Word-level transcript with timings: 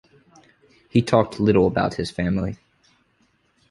He 0.89 1.03
talked 1.03 1.39
little 1.39 1.67
about 1.67 1.93
his 1.93 2.09
family. 2.09 2.57